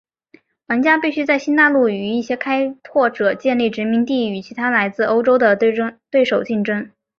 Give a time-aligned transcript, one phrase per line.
[0.65, 6.89] 玩家必须在新大陆与一些开拓者建立殖民地与其他来自欧洲的对手竞争。